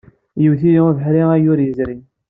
[0.45, 2.01] Iwet-iyi ubeḥri ayyur yezrin.